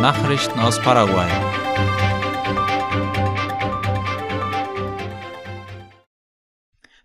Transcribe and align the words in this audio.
Nachrichten 0.00 0.60
aus 0.60 0.80
Paraguay. 0.80 1.28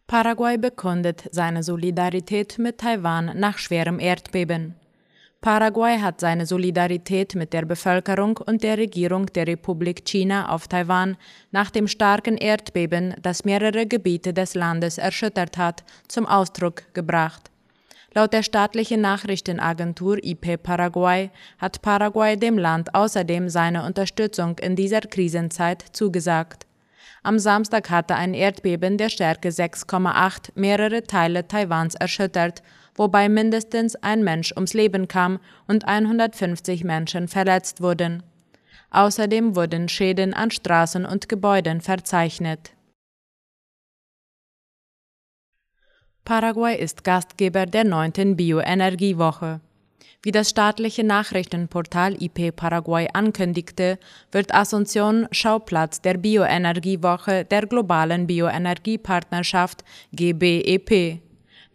Paraguay 0.05 0.57
bekundet 0.59 1.27
seine 1.31 1.63
Solidarität 1.63 2.59
mit 2.59 2.77
Taiwan 2.77 3.31
nach 3.39 3.57
schwerem 3.57 3.99
Erdbeben. 3.99 4.75
Paraguay 5.41 5.97
hat 5.97 6.19
seine 6.19 6.45
Solidarität 6.45 7.33
mit 7.33 7.51
der 7.51 7.65
Bevölkerung 7.65 8.37
und 8.37 8.61
der 8.61 8.77
Regierung 8.77 9.25
der 9.25 9.47
Republik 9.47 10.05
China 10.05 10.49
auf 10.49 10.67
Taiwan 10.67 11.17
nach 11.49 11.71
dem 11.71 11.87
starken 11.87 12.37
Erdbeben, 12.37 13.15
das 13.19 13.43
mehrere 13.43 13.87
Gebiete 13.87 14.35
des 14.35 14.53
Landes 14.53 14.99
erschüttert 14.99 15.57
hat, 15.57 15.83
zum 16.07 16.27
Ausdruck 16.27 16.93
gebracht. 16.93 17.49
Laut 18.15 18.31
der 18.31 18.43
staatlichen 18.43 19.01
Nachrichtenagentur 19.01 20.23
IP 20.23 20.61
Paraguay 20.61 21.31
hat 21.57 21.81
Paraguay 21.81 22.37
dem 22.37 22.59
Land 22.59 22.93
außerdem 22.93 23.49
seine 23.49 23.83
Unterstützung 23.85 24.59
in 24.59 24.75
dieser 24.75 25.01
Krisenzeit 25.01 25.83
zugesagt. 25.93 26.67
Am 27.23 27.39
Samstag 27.39 27.89
hatte 27.89 28.15
ein 28.15 28.35
Erdbeben 28.35 28.97
der 28.97 29.09
Stärke 29.09 29.49
6,8 29.49 30.51
mehrere 30.55 31.03
Teile 31.03 31.47
Taiwans 31.47 31.95
erschüttert, 31.95 32.61
wobei 32.95 33.29
mindestens 33.29 33.95
ein 33.95 34.23
Mensch 34.23 34.51
ums 34.51 34.73
Leben 34.73 35.07
kam 35.07 35.39
und 35.67 35.87
150 35.87 36.83
Menschen 36.83 37.27
verletzt 37.27 37.81
wurden. 37.81 38.21
Außerdem 38.91 39.55
wurden 39.55 39.89
Schäden 39.89 40.35
an 40.35 40.51
Straßen 40.51 41.03
und 41.05 41.29
Gebäuden 41.29 41.81
verzeichnet. 41.81 42.73
Paraguay 46.25 46.79
ist 46.79 47.03
Gastgeber 47.03 47.65
der 47.65 47.83
9. 47.83 48.37
Bioenergiewoche. 48.37 49.59
Wie 50.21 50.31
das 50.31 50.51
staatliche 50.51 51.03
Nachrichtenportal 51.03 52.15
IP 52.23 52.55
Paraguay 52.55 53.09
ankündigte, 53.11 53.99
wird 54.31 54.55
Asunción 54.55 55.27
Schauplatz 55.31 55.99
der 55.99 56.13
Bioenergiewoche 56.13 57.43
der 57.43 57.65
globalen 57.65 58.25
Bioenergiepartnerschaft 58.25 59.83
GBEP. 60.13 61.19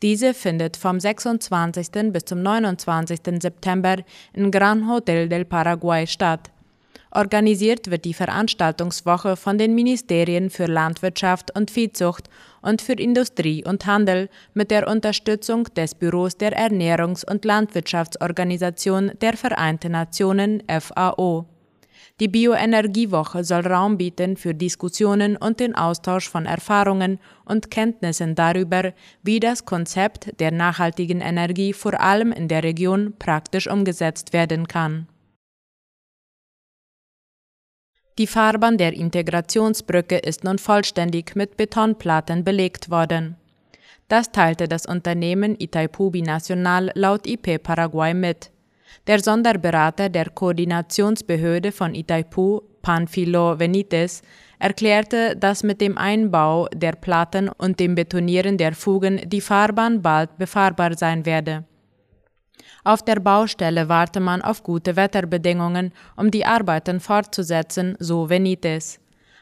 Diese 0.01 0.33
findet 0.33 0.79
vom 0.79 0.99
26. 0.99 2.11
bis 2.11 2.25
zum 2.25 2.41
29. 2.41 3.19
September 3.43 3.97
im 4.33 4.51
Gran 4.51 4.89
Hotel 4.89 5.29
del 5.29 5.45
Paraguay 5.45 6.07
statt. 6.07 6.51
Organisiert 7.11 7.91
wird 7.91 8.05
die 8.05 8.13
Veranstaltungswoche 8.13 9.37
von 9.37 9.57
den 9.57 9.75
Ministerien 9.75 10.51
für 10.51 10.67
Landwirtschaft 10.67 11.57
und 11.57 11.71
Viehzucht 11.71 12.29
und 12.61 12.83
für 12.83 12.93
Industrie 12.93 13.65
und 13.65 13.87
Handel 13.87 14.29
mit 14.53 14.71
der 14.71 14.87
Unterstützung 14.89 15.65
des 15.75 15.95
Büros 15.95 16.37
der 16.37 16.53
Ernährungs- 16.53 17.25
und 17.25 17.45
Landwirtschaftsorganisation 17.47 19.13
der 19.23 19.37
Vereinten 19.39 19.93
Nationen 19.93 20.63
FAO. 20.69 21.47
Die 22.21 22.29
Bioenergiewoche 22.29 23.45
soll 23.45 23.67
Raum 23.67 23.97
bieten 23.97 24.37
für 24.37 24.53
Diskussionen 24.53 25.37
und 25.37 25.61
den 25.61 25.75
Austausch 25.75 26.29
von 26.29 26.47
Erfahrungen 26.47 27.21
und 27.45 27.71
Kenntnissen 27.71 28.35
darüber, 28.35 28.93
wie 29.23 29.41
das 29.41 29.65
Konzept 29.65 30.39
der 30.41 30.51
nachhaltigen 30.51 31.21
Energie 31.21 31.73
vor 31.73 32.01
allem 32.01 32.33
in 32.33 32.49
der 32.49 32.65
Region 32.65 33.15
praktisch 33.19 33.69
umgesetzt 33.69 34.33
werden 34.33 34.67
kann. 34.67 35.07
Die 38.19 38.27
Fahrbahn 38.27 38.79
der 38.79 38.95
Integrationsbrücke 38.95 40.19
ist 40.19 40.43
nun 40.43 40.59
vollständig 40.59 41.37
mit 41.37 41.57
Betonplatten 41.57 42.43
belegt 42.43 42.91
worden. 42.91 43.37
Das 44.09 44.33
teilte 44.33 44.67
das 44.67 44.87
Unternehmen 44.87 45.55
Itaipu 45.57 46.11
Binacional 46.11 46.91
laut 46.95 47.29
IP 47.29 47.63
Paraguay 47.63 48.15
mit. 48.15 48.51
Der 49.07 49.21
Sonderberater 49.21 50.09
der 50.09 50.31
Koordinationsbehörde 50.31 51.71
von 51.71 51.95
Itaipu, 51.95 52.63
Panfilo 52.83 53.55
Benitez, 53.55 54.23
erklärte, 54.59 55.37
dass 55.37 55.63
mit 55.63 55.81
dem 55.81 55.97
Einbau 55.97 56.67
der 56.75 56.93
Platten 56.93 57.49
und 57.49 57.79
dem 57.79 57.95
Betonieren 57.95 58.59
der 58.59 58.73
Fugen 58.75 59.21
die 59.29 59.41
Fahrbahn 59.41 60.03
bald 60.03 60.37
befahrbar 60.39 60.97
sein 60.97 61.25
werde. 61.25 61.68
Auf 62.85 63.03
der 63.03 63.21
Baustelle 63.21 63.89
warte 63.89 64.21
man 64.21 64.43
auf 64.43 64.63
gute 64.63 64.97
Wetterbedingungen, 64.97 65.93
um 66.17 66.31
die 66.31 66.47
Arbeiten 66.47 67.01
fortzusetzen, 67.01 67.97
so 67.99 68.31
Venites. 68.31 69.01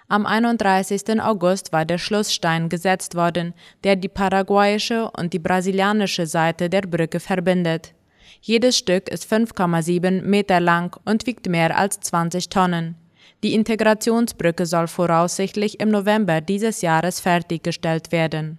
Am 0.08 0.24
31. 0.24 1.20
August 1.20 1.72
war 1.72 1.84
der 1.84 1.98
Schlussstein 1.98 2.69
gesetzt 2.69 3.16
worden, 3.16 3.54
der 3.82 3.97
die 3.97 4.08
paraguayische 4.08 5.10
und 5.10 5.32
die 5.32 5.41
brasilianische 5.41 6.26
Seite 6.26 6.70
der 6.70 6.82
Brücke 6.82 7.19
verbindet. 7.19 7.92
Jedes 8.41 8.78
Stück 8.78 9.08
ist 9.08 9.30
5,7 9.32 10.22
Meter 10.22 10.60
lang 10.60 10.97
und 11.04 11.26
wiegt 11.26 11.48
mehr 11.48 11.76
als 11.76 11.98
20 12.00 12.48
Tonnen. 12.48 12.94
Die 13.42 13.54
Integrationsbrücke 13.54 14.64
soll 14.64 14.86
voraussichtlich 14.86 15.80
im 15.80 15.91
November 15.91 16.41
dieses 16.41 16.82
Jahres 16.82 17.18
fertiggestellt 17.18 18.12
werden. 18.12 18.58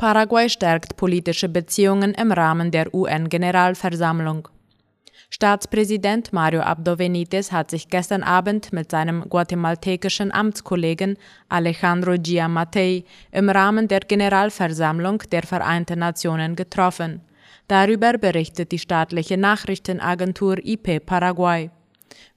Paraguay 0.00 0.48
stärkt 0.48 0.96
politische 0.96 1.50
Beziehungen 1.50 2.14
im 2.14 2.32
Rahmen 2.32 2.70
der 2.70 2.94
UN-Generalversammlung. 2.94 4.48
Staatspräsident 5.28 6.32
Mario 6.32 6.62
Abdo 6.62 6.96
Benitez 6.96 7.52
hat 7.52 7.70
sich 7.70 7.90
gestern 7.90 8.22
Abend 8.22 8.72
mit 8.72 8.90
seinem 8.90 9.28
guatemaltekischen 9.28 10.32
Amtskollegen 10.32 11.18
Alejandro 11.50 12.14
Giammattei 12.16 13.04
im 13.30 13.50
Rahmen 13.50 13.88
der 13.88 14.00
Generalversammlung 14.00 15.18
der 15.32 15.42
Vereinten 15.42 15.98
Nationen 15.98 16.56
getroffen. 16.56 17.20
Darüber 17.68 18.14
berichtet 18.14 18.72
die 18.72 18.78
staatliche 18.78 19.36
Nachrichtenagentur 19.36 20.56
IP 20.64 21.04
Paraguay. 21.04 21.70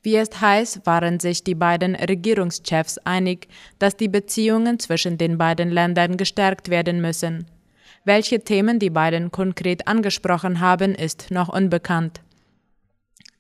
Wie 0.02 0.16
es 0.16 0.42
heißt, 0.42 0.86
waren 0.86 1.20
sich 1.20 1.44
die 1.44 1.56
beiden 1.56 1.96
Regierungschefs 1.96 2.98
einig, 3.00 3.48
dass 3.80 3.96
die 3.96 4.10
Beziehungen 4.10 4.80
zwischen 4.80 5.18
den 5.18 5.38
beiden 5.38 5.72
Ländern 5.72 6.18
gestärkt 6.18 6.70
werden 6.70 7.02
müssen. 7.02 7.46
Welche 8.06 8.42
Themen 8.42 8.80
die 8.80 8.90
beiden 8.90 9.32
konkret 9.32 9.88
angesprochen 9.88 10.60
haben, 10.60 10.94
ist 10.94 11.32
noch 11.32 11.50
unbekannt. 11.50 12.22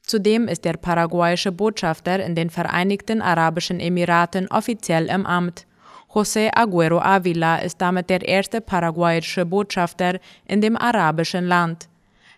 Zudem 0.03 0.47
ist 0.47 0.65
der 0.65 0.73
paraguayische 0.73 1.51
Botschafter 1.51 2.23
in 2.23 2.35
den 2.35 2.49
Vereinigten 2.49 3.21
Arabischen 3.21 3.79
Emiraten 3.79 4.47
offiziell 4.49 5.07
im 5.07 5.25
Amt. 5.25 5.65
José 6.13 6.49
Aguero 6.53 6.99
Avila 6.99 7.57
ist 7.57 7.81
damit 7.81 8.09
der 8.09 8.21
erste 8.27 8.61
paraguayische 8.61 9.45
Botschafter 9.45 10.19
in 10.45 10.61
dem 10.61 10.77
arabischen 10.77 11.45
Land. 11.45 11.87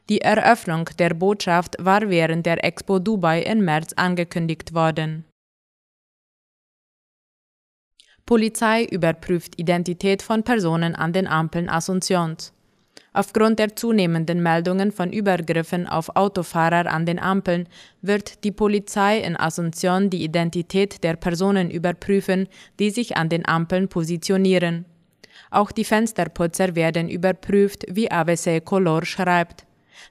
Die 0.07 0.21
Eröffnung 0.21 0.87
der 0.99 1.15
Botschaft 1.15 1.77
war 1.79 2.09
während 2.09 2.45
der 2.45 2.63
Expo 2.63 2.99
Dubai 2.99 3.41
im 3.41 3.65
März 3.65 3.93
angekündigt 3.93 4.73
worden. 4.75 5.25
Polizei 8.27 8.85
überprüft 8.85 9.59
Identität 9.59 10.21
von 10.21 10.43
Personen 10.43 10.95
an 10.95 11.11
den 11.13 11.27
Ampeln 11.27 11.69
Asuncions. 11.69 12.53
Aufgrund 13.13 13.59
der 13.59 13.75
zunehmenden 13.75 14.43
Meldungen 14.43 14.91
von 14.91 15.11
Übergriffen 15.13 15.87
auf 15.87 16.15
Autofahrer 16.15 16.91
an 16.91 17.05
den 17.05 17.17
Ampeln 17.17 17.67
wird 18.01 18.43
die 18.43 18.51
Polizei 18.51 19.19
in 19.19 19.37
Asunción 19.37 20.09
die 20.09 20.23
Identität 20.23 21.03
der 21.03 21.15
Personen 21.15 21.71
überprüfen, 21.71 22.47
die 22.79 22.89
sich 22.89 23.15
an 23.15 23.29
den 23.29 23.47
Ampeln 23.47 23.87
positionieren. 23.87 24.85
Auch 25.49 25.71
die 25.71 25.85
Fensterputzer 25.85 26.75
werden 26.75 27.09
überprüft, 27.09 27.85
wie 27.89 28.11
ABC 28.11 28.59
Color 28.59 29.05
schreibt. 29.05 29.65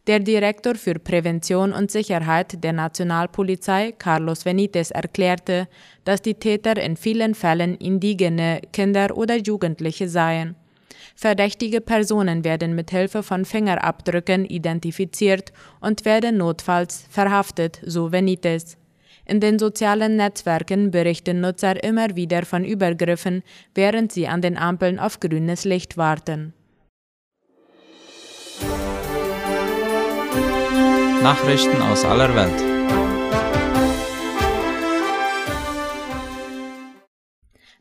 Der 0.06 0.20
Direktor 0.20 0.74
für 0.74 0.94
Prävention 0.94 1.72
und 1.72 1.90
Sicherheit 1.90 2.62
der 2.62 2.72
Nationalpolizei, 2.72 3.92
Carlos 3.92 4.44
Benitez, 4.44 4.90
erklärte, 4.90 5.68
dass 6.04 6.22
die 6.22 6.34
Täter 6.34 6.76
in 6.76 6.96
vielen 6.96 7.34
Fällen 7.34 7.74
indigene 7.76 8.60
Kinder 8.72 9.16
oder 9.16 9.36
Jugendliche 9.36 10.08
seien. 10.08 10.56
Verdächtige 11.16 11.80
Personen 11.80 12.44
werden 12.44 12.74
mit 12.74 12.90
Hilfe 12.90 13.22
von 13.22 13.44
Fingerabdrücken 13.44 14.44
identifiziert 14.44 15.52
und 15.80 16.04
werden 16.04 16.38
notfalls 16.38 17.06
verhaftet, 17.08 17.80
so 17.84 18.10
Benitez. 18.10 18.76
In 19.26 19.40
den 19.40 19.58
sozialen 19.58 20.16
Netzwerken 20.16 20.90
berichten 20.90 21.40
Nutzer 21.40 21.82
immer 21.82 22.14
wieder 22.14 22.44
von 22.44 22.64
Übergriffen, 22.64 23.42
während 23.74 24.12
sie 24.12 24.28
an 24.28 24.42
den 24.42 24.58
Ampeln 24.58 24.98
auf 24.98 25.18
grünes 25.20 25.64
Licht 25.64 25.96
warten. 25.96 26.52
Nachrichten 31.24 31.80
aus 31.80 32.04
aller 32.04 32.34
Welt. 32.34 32.60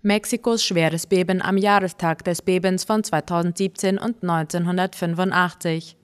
Mexikos 0.01 0.63
schweres 0.63 1.07
Beben 1.07 1.41
am 1.41 1.57
Jahrestag 1.57 2.23
des 2.23 2.41
Bebens 2.41 2.85
von 2.85 3.03
2017 3.03 3.97
und 3.97 4.23
1985. 4.23 5.97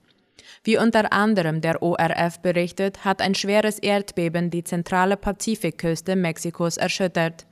Wie 0.65 0.77
unter 0.77 1.13
anderem 1.13 1.61
der 1.61 1.81
ORF 1.81 2.41
berichtet, 2.41 3.05
hat 3.05 3.21
ein 3.21 3.35
schweres 3.35 3.79
Erdbeben 3.79 4.49
die 4.49 4.65
zentrale 4.65 5.15
Pazifikküste 5.15 6.17
Mexikos 6.17 6.75
erschüttert. 6.75 7.47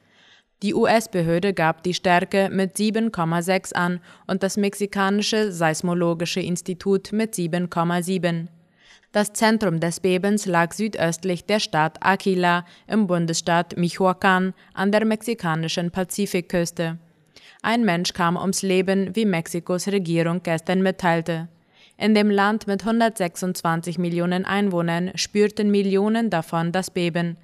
Die 0.64 0.74
US-Behörde 0.74 1.54
gab 1.54 1.84
die 1.84 1.94
Stärke 1.94 2.50
mit 2.52 2.76
7,6 2.76 3.72
an 3.72 4.02
und 4.28 4.44
das 4.44 4.58
mexikanische 4.58 5.54
Seismologische 5.54 6.42
Institut 6.42 7.14
mit 7.14 7.36
7,7. 7.36 8.50
Das 9.18 9.34
Zentrum 9.34 9.80
des 9.80 10.00
Bebens 10.00 10.46
lag 10.46 10.74
südöstlich 10.74 11.44
der 11.44 11.60
Stadt 11.60 11.98
Aquila 12.02 12.66
im 12.86 13.08
Bundesstaat 13.08 13.76
Michoacán 13.76 14.54
an 14.76 14.92
der 14.92 15.06
mexikanischen 15.06 15.90
Pazifikküste. 15.90 17.00
Ein 17.64 17.84
Mensch 17.84 18.14
kam 18.14 18.38
ums 18.38 18.62
Leben, 18.62 19.16
wie 19.16 19.26
Mexikos 19.26 19.88
Regierung 19.88 20.44
gestern 20.44 20.84
mitteilte. 20.84 21.48
In 21.98 22.14
dem 22.14 22.30
Land 22.30 22.68
mit 22.68 22.86
126 22.86 23.98
Millionen 23.98 24.46
Einwohnern 24.46 25.10
spürten 25.16 25.72
Millionen 25.72 26.30
davon 26.30 26.72
das 26.72 26.92
Beben. 26.92 27.38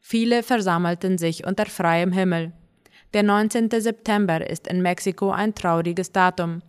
Viele 0.00 0.44
versammelten 0.44 1.18
sich 1.18 1.44
unter 1.44 1.66
freiem 1.66 2.12
Himmel. 2.12 2.52
Der 3.14 3.24
19. 3.24 3.68
September 3.80 4.48
ist 4.48 4.68
in 4.68 4.80
Mexiko 4.80 5.32
ein 5.32 5.56
trauriges 5.56 6.12
Datum. 6.12 6.62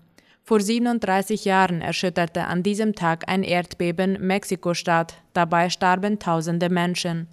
Vor 0.47 0.61
37 0.61 1.43
Jahren 1.43 1.81
erschütterte 1.81 2.45
an 2.45 2.63
diesem 2.63 2.95
Tag 2.95 3.25
ein 3.27 3.43
Erdbeben 3.43 4.13
Mexiko-Stadt, 4.25 5.21
dabei 5.33 5.69
starben 5.69 6.19
tausende 6.19 6.69
Menschen. 6.69 7.27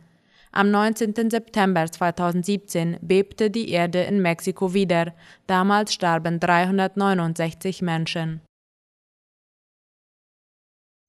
Am 0.50 0.72
19. 0.72 1.30
September 1.30 1.86
2017 1.86 2.96
bebte 3.02 3.52
die 3.52 3.70
Erde 3.70 4.02
in 4.02 4.20
Mexiko 4.20 4.74
wieder, 4.74 5.14
damals 5.46 5.94
starben 5.94 6.40
369 6.40 7.82
Menschen. 7.82 8.40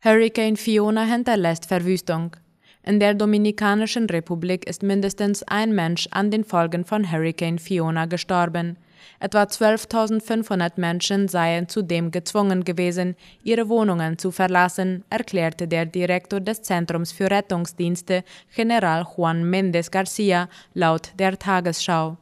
Hurricane 0.03 0.57
Fiona 0.57 1.05
hinterlässt 1.05 1.65
Verwüstung. 1.65 2.35
In 2.83 2.99
der 2.99 3.15
Dominikanischen 3.15 4.05
Republik 4.11 4.69
ist 4.69 4.83
mindestens 4.83 5.41
ein 5.41 5.73
Mensch 5.73 6.07
an 6.11 6.29
den 6.29 6.43
Folgen 6.43 6.85
von 6.85 7.11
Hurricane 7.11 7.57
Fiona 7.57 8.05
gestorben. 8.05 8.77
Etwa 9.19 9.43
12.500 9.43 10.73
Menschen 10.75 11.27
seien 11.27 11.67
zudem 11.69 12.11
gezwungen 12.11 12.63
gewesen, 12.63 13.15
ihre 13.43 13.69
Wohnungen 13.69 14.17
zu 14.17 14.31
verlassen, 14.31 15.03
erklärte 15.09 15.67
der 15.67 15.85
Direktor 15.85 16.39
des 16.39 16.61
Zentrums 16.61 17.11
für 17.11 17.29
Rettungsdienste, 17.29 18.23
General 18.55 19.05
Juan 19.15 19.43
Méndez 19.43 19.89
Garcia, 19.89 20.49
laut 20.73 21.11
der 21.17 21.37
Tagesschau. 21.37 22.17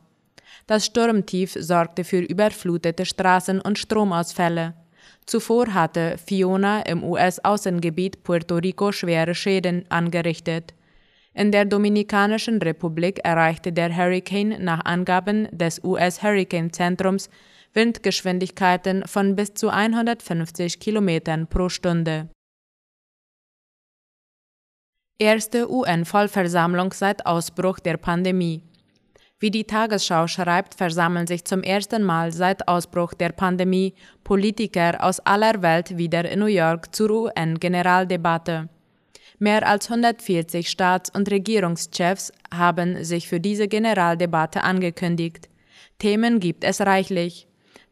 Das 0.67 0.85
Sturmtief 0.85 1.55
sorgte 1.59 2.03
für 2.03 2.19
überflutete 2.19 3.05
Straßen 3.05 3.59
und 3.59 3.77
Stromausfälle. 3.77 4.73
Zuvor 5.25 5.73
hatte 5.73 6.17
Fiona 6.17 6.81
im 6.81 7.03
US-Außengebiet 7.03 8.23
Puerto 8.23 8.55
Rico 8.55 8.91
schwere 8.91 9.35
Schäden 9.35 9.85
angerichtet. 9.89 10.73
In 11.35 11.51
der 11.51 11.65
Dominikanischen 11.65 12.61
Republik 12.61 13.19
erreichte 13.23 13.73
der 13.73 13.95
Hurricane 13.95 14.63
nach 14.63 14.85
Angaben 14.85 15.47
des 15.51 15.83
US-Hurricane-Zentrums 15.83 17.29
Windgeschwindigkeiten 17.73 19.03
von 19.07 19.35
bis 19.35 19.55
zu 19.55 19.69
150 19.69 20.79
Kilometern 20.79 21.47
pro 21.47 21.69
Stunde. 21.69 22.29
Erste 25.17 25.71
UN-Vollversammlung 25.71 26.93
seit 26.93 27.25
Ausbruch 27.25 27.79
der 27.79 27.97
Pandemie. 27.97 28.61
Wie 29.39 29.51
die 29.51 29.63
Tagesschau 29.63 30.27
schreibt, 30.27 30.75
versammeln 30.75 31.27
sich 31.27 31.45
zum 31.45 31.63
ersten 31.63 32.03
Mal 32.03 32.31
seit 32.31 32.67
Ausbruch 32.67 33.13
der 33.13 33.29
Pandemie 33.29 33.95
Politiker 34.23 35.03
aus 35.03 35.19
aller 35.19 35.61
Welt 35.61 35.97
wieder 35.97 36.29
in 36.29 36.39
New 36.39 36.45
York 36.45 36.93
zur 36.95 37.09
UN-Generaldebatte. 37.09 38.69
Mehr 39.43 39.67
als 39.67 39.89
140 39.89 40.69
Staats- 40.69 41.09
und 41.09 41.29
Regierungschefs 41.29 42.31
haben 42.49 43.03
sich 43.03 43.27
für 43.27 43.41
diese 43.41 43.67
Generaldebatte 43.67 44.63
angekündigt. 44.63 45.49
Themen 45.99 46.39
gibt 46.39 46.63
es 46.63 46.79
reichlich 46.79 47.45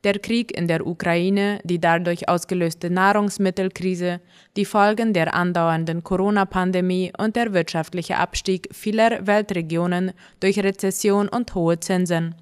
der 0.06 0.18
Krieg 0.20 0.58
in 0.58 0.70
der 0.70 0.88
Ukraine, 0.88 1.60
die 1.66 1.82
dadurch 1.82 2.30
ausgelöste 2.30 2.90
Nahrungsmittelkrise, 2.90 4.22
die 4.56 4.64
Folgen 4.64 5.12
der 5.12 5.34
andauernden 5.34 6.06
Corona-Pandemie 6.06 7.12
und 7.18 7.36
der 7.36 7.52
wirtschaftliche 7.52 8.16
Abstieg 8.16 8.70
vieler 8.72 9.28
Weltregionen 9.28 10.14
durch 10.40 10.58
Rezession 10.58 11.28
und 11.28 11.54
hohe 11.54 11.82
Zinsen. 11.82 12.34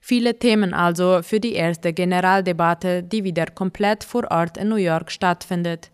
Viele 0.00 0.38
Themen 0.38 0.72
also 0.72 1.24
für 1.24 1.40
die 1.40 1.54
erste 1.54 1.92
Generaldebatte, 1.92 3.02
die 3.02 3.24
wieder 3.24 3.46
komplett 3.46 4.04
vor 4.04 4.30
Ort 4.30 4.56
in 4.56 4.68
New 4.68 4.76
York 4.76 5.10
stattfindet. 5.10 5.90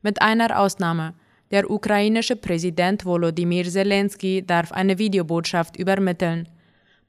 Mit 0.00 0.22
einer 0.22 0.58
Ausnahme. 0.58 1.12
Der 1.52 1.70
ukrainische 1.70 2.34
Präsident 2.34 3.04
Volodymyr 3.04 3.64
Zelensky 3.64 4.42
darf 4.44 4.72
eine 4.72 4.96
Videobotschaft 4.96 5.76
übermitteln. 5.76 6.48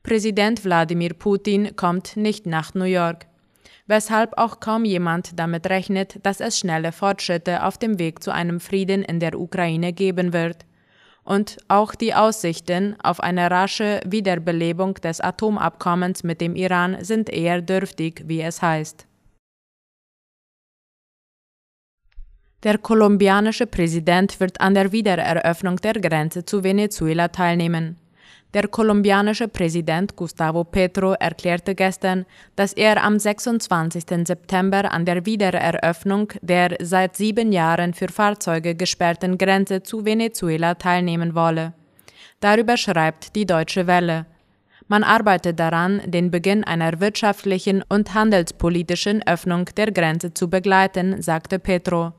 Präsident 0.04 0.66
Wladimir 0.66 1.14
Putin 1.14 1.78
kommt 1.78 2.18
nicht 2.18 2.46
nach 2.46 2.74
New 2.74 2.84
York, 2.84 3.26
weshalb 3.88 4.38
auch 4.38 4.60
kaum 4.60 4.84
jemand 4.84 5.40
damit 5.40 5.68
rechnet, 5.68 6.20
dass 6.24 6.42
es 6.42 6.60
schnelle 6.60 6.92
Fortschritte 6.92 7.64
auf 7.64 7.78
dem 7.78 8.00
Weg 8.00 8.22
zu 8.22 8.32
einem 8.32 8.60
Frieden 8.60 9.02
in 9.02 9.22
der 9.22 9.40
Ukraine 9.40 9.94
geben 9.94 10.34
wird. 10.34 10.66
Und 11.24 11.56
auch 11.70 11.96
die 11.96 12.14
Aussichten 12.14 12.98
auf 13.02 13.22
eine 13.22 13.50
rasche 13.50 14.02
Wiederbelebung 14.06 14.96
des 14.96 15.22
Atomabkommens 15.22 16.24
mit 16.24 16.42
dem 16.42 16.58
Iran 16.58 16.98
sind 17.00 17.30
eher 17.30 17.62
dürftig, 17.62 18.26
wie 18.28 18.42
es 18.42 18.62
heißt. 18.62 19.08
Der 22.64 22.78
kolumbianische 22.78 23.68
Präsident 23.68 24.40
wird 24.40 24.62
an 24.62 24.74
der 24.74 24.94
Wiedereröffnung 24.94 25.76
der 25.82 25.96
Grenze 25.96 26.46
zu 26.46 26.64
Venezuela 26.64 27.28
teilnehmen. 27.28 27.98
Der 28.54 28.70
kolumbianische 28.70 29.50
Präsident 29.50 30.16
Gustavo 30.16 30.64
Petro 30.64 31.12
erklärte 31.12 31.76
gestern, 31.76 32.26
dass 32.56 32.72
er 32.72 33.04
am 33.04 33.20
26. 33.20 34.06
September 34.26 34.94
an 34.94 35.04
der 35.04 35.26
Wiedereröffnung 35.26 36.32
der 36.42 36.78
seit 36.80 37.18
sieben 37.18 37.52
Jahren 37.52 37.94
für 37.94 38.08
Fahrzeuge 38.08 38.76
gesperrten 38.76 39.38
Grenze 39.38 39.84
zu 39.84 40.06
Venezuela 40.06 40.76
teilnehmen 40.76 41.36
wolle. 41.36 41.74
Darüber 42.40 42.78
schreibt 42.78 43.36
die 43.36 43.46
Deutsche 43.46 43.88
Welle. 43.88 44.26
Man 44.88 45.04
arbeitet 45.04 45.60
daran, 45.60 46.02
den 46.06 46.32
Beginn 46.32 46.64
einer 46.64 47.02
wirtschaftlichen 47.02 47.84
und 47.90 48.14
handelspolitischen 48.14 49.22
Öffnung 49.28 49.66
der 49.76 49.92
Grenze 49.92 50.34
zu 50.34 50.50
begleiten, 50.50 51.22
sagte 51.22 51.60
Petro. 51.60 52.14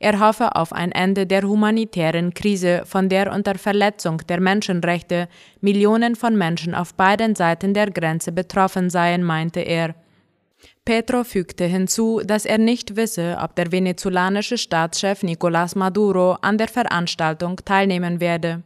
Er 0.00 0.20
hoffe 0.20 0.54
auf 0.54 0.72
ein 0.72 0.92
Ende 0.92 1.26
der 1.26 1.42
humanitären 1.42 2.32
Krise, 2.32 2.82
von 2.84 3.08
der 3.08 3.32
unter 3.32 3.56
Verletzung 3.56 4.18
der 4.28 4.40
Menschenrechte 4.40 5.28
Millionen 5.60 6.14
von 6.14 6.36
Menschen 6.36 6.74
auf 6.74 6.94
beiden 6.94 7.34
Seiten 7.34 7.74
der 7.74 7.90
Grenze 7.90 8.30
betroffen 8.30 8.90
seien, 8.90 9.24
meinte 9.24 9.60
er. 9.60 9.96
Petro 10.84 11.24
fügte 11.24 11.64
hinzu, 11.64 12.20
dass 12.24 12.44
er 12.44 12.58
nicht 12.58 12.96
wisse, 12.96 13.38
ob 13.42 13.56
der 13.56 13.72
venezolanische 13.72 14.56
Staatschef 14.56 15.22
Nicolás 15.22 15.76
Maduro 15.76 16.38
an 16.42 16.58
der 16.58 16.68
Veranstaltung 16.68 17.56
teilnehmen 17.64 18.20
werde. 18.20 18.62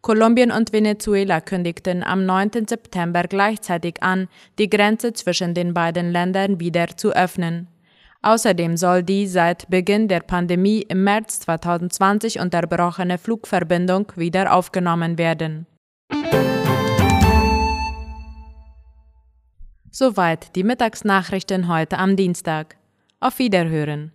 Kolumbien 0.00 0.50
und 0.50 0.72
Venezuela 0.72 1.40
kündigten 1.40 2.02
am 2.02 2.26
9. 2.26 2.66
September 2.66 3.22
gleichzeitig 3.22 4.02
an, 4.02 4.28
die 4.58 4.68
Grenze 4.68 5.12
zwischen 5.12 5.54
den 5.54 5.74
beiden 5.74 6.10
Ländern 6.10 6.58
wieder 6.58 6.96
zu 6.96 7.12
öffnen. 7.12 7.68
Außerdem 8.22 8.76
soll 8.76 9.02
die 9.02 9.26
seit 9.26 9.68
Beginn 9.68 10.06
der 10.06 10.20
Pandemie 10.20 10.82
im 10.82 11.02
März 11.02 11.40
2020 11.40 12.38
unterbrochene 12.38 13.18
Flugverbindung 13.18 14.12
wieder 14.14 14.54
aufgenommen 14.54 15.18
werden. 15.18 15.66
Soweit 19.90 20.54
die 20.54 20.62
Mittagsnachrichten 20.62 21.68
heute 21.68 21.98
am 21.98 22.16
Dienstag. 22.16 22.76
Auf 23.20 23.38
Wiederhören. 23.38 24.12